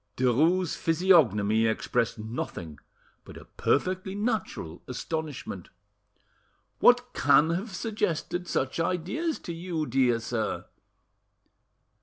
Derues' 0.17 0.75
physiognomy 0.75 1.67
expressed 1.67 2.17
nothing 2.17 2.79
but 3.23 3.37
a 3.37 3.45
perfectly 3.45 4.15
natural 4.15 4.81
astonishment. 4.87 5.69
"What 6.79 7.13
can 7.13 7.51
have 7.51 7.75
suggested 7.75 8.47
such 8.47 8.79
ideas 8.79 9.37
to 9.41 9.53
you; 9.53 9.85
dear 9.85 10.19
sir?" 10.19 10.65